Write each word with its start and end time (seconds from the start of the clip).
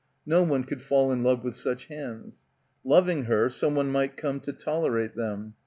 No 0.25 0.41
one 0.41 0.63
could 0.63 0.81
fall 0.81 1.11
in 1.11 1.21
love 1.21 1.43
with 1.43 1.53
such 1.55 1.85
hands. 1.85 2.43
Loving 2.83 3.25
her, 3.25 3.51
someone 3.51 3.91
might 3.91 4.17
come 4.17 4.39
to 4.39 4.51
tolerate 4.51 5.13
them. 5.15 5.53